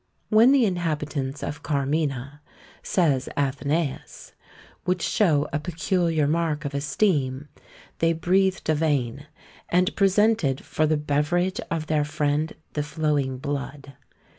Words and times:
When 0.29 0.51
the 0.51 0.65
inhabitants 0.65 1.43
of 1.43 1.61
Carmena 1.61 2.39
(says 2.81 3.29
AthenÃḊus) 3.37 4.31
would 4.87 4.99
show 4.99 5.47
a 5.53 5.59
peculiar 5.59 6.25
mark 6.25 6.65
of 6.65 6.73
esteem, 6.73 7.49
they 7.99 8.11
breathed 8.11 8.67
a 8.67 8.73
vein, 8.73 9.27
and 9.69 9.95
presented 9.95 10.61
for 10.65 10.87
the 10.87 10.97
beverage 10.97 11.61
of 11.69 11.85
their 11.85 12.03
friend 12.03 12.53
the 12.73 12.81
flowing 12.81 13.37
blood. 13.37 13.93